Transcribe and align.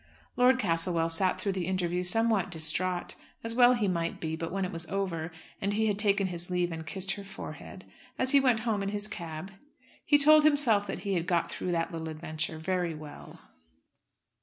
Lord 0.35 0.57
Castlewell 0.57 1.11
sat 1.11 1.39
through 1.39 1.51
the 1.51 1.67
interview 1.67 2.01
somewhat 2.01 2.49
distraught, 2.49 3.13
as 3.43 3.53
well 3.53 3.73
he 3.75 3.87
might 3.87 4.19
be; 4.19 4.35
but 4.35 4.51
when 4.51 4.65
it 4.65 4.71
was 4.71 4.87
over, 4.87 5.31
and 5.61 5.73
he 5.73 5.85
had 5.85 5.99
taken 5.99 6.25
his 6.25 6.49
leave 6.49 6.71
and 6.71 6.87
kissed 6.87 7.11
her 7.11 7.23
forehead, 7.23 7.85
as 8.17 8.31
he 8.31 8.39
went 8.39 8.61
home 8.61 8.81
in 8.81 8.89
his 8.89 9.07
cab, 9.07 9.51
he 10.03 10.17
told 10.17 10.43
himself 10.43 10.87
that 10.87 11.03
he 11.05 11.13
had 11.13 11.27
got 11.27 11.51
through 11.51 11.71
that 11.73 11.91
little 11.91 12.09
adventure 12.09 12.57
very 12.57 12.95
well. 12.95 13.41